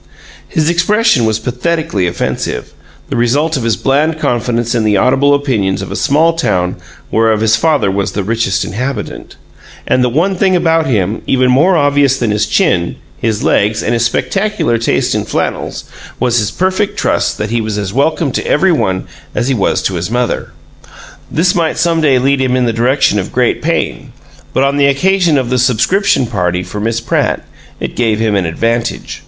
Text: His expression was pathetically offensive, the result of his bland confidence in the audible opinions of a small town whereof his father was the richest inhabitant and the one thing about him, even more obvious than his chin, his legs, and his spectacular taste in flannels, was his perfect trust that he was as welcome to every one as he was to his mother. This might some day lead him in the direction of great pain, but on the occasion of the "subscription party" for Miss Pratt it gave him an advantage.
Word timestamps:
His 0.47 0.67
expression 0.67 1.25
was 1.27 1.37
pathetically 1.37 2.07
offensive, 2.07 2.73
the 3.09 3.15
result 3.15 3.55
of 3.55 3.61
his 3.61 3.75
bland 3.77 4.17
confidence 4.17 4.73
in 4.73 4.83
the 4.83 4.97
audible 4.97 5.35
opinions 5.35 5.83
of 5.83 5.91
a 5.91 5.95
small 5.95 6.33
town 6.33 6.77
whereof 7.11 7.41
his 7.41 7.55
father 7.55 7.91
was 7.91 8.13
the 8.13 8.23
richest 8.23 8.65
inhabitant 8.65 9.35
and 9.87 10.03
the 10.03 10.09
one 10.09 10.35
thing 10.35 10.55
about 10.55 10.87
him, 10.87 11.21
even 11.27 11.51
more 11.51 11.77
obvious 11.77 12.17
than 12.17 12.31
his 12.31 12.47
chin, 12.47 12.95
his 13.19 13.43
legs, 13.43 13.83
and 13.83 13.93
his 13.93 14.03
spectacular 14.03 14.79
taste 14.79 15.13
in 15.13 15.23
flannels, 15.23 15.83
was 16.19 16.39
his 16.39 16.49
perfect 16.49 16.97
trust 16.97 17.37
that 17.37 17.51
he 17.51 17.61
was 17.61 17.77
as 17.77 17.93
welcome 17.93 18.31
to 18.31 18.47
every 18.47 18.71
one 18.71 19.05
as 19.35 19.49
he 19.49 19.53
was 19.53 19.83
to 19.83 19.93
his 19.93 20.09
mother. 20.09 20.49
This 21.29 21.53
might 21.53 21.77
some 21.77 22.01
day 22.01 22.17
lead 22.17 22.41
him 22.41 22.55
in 22.55 22.65
the 22.65 22.73
direction 22.73 23.19
of 23.19 23.31
great 23.31 23.61
pain, 23.61 24.13
but 24.51 24.63
on 24.63 24.77
the 24.77 24.87
occasion 24.87 25.37
of 25.37 25.51
the 25.51 25.59
"subscription 25.59 26.25
party" 26.25 26.63
for 26.63 26.79
Miss 26.79 26.99
Pratt 26.99 27.45
it 27.79 27.95
gave 27.95 28.19
him 28.19 28.33
an 28.33 28.47
advantage. 28.47 29.19